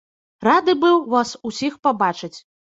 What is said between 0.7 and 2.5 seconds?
быў вас усіх пабачыць.